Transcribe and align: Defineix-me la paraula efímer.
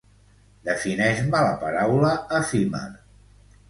Defineix-me 0.69 1.43
la 1.49 1.53
paraula 1.67 2.17
efímer. 2.43 2.87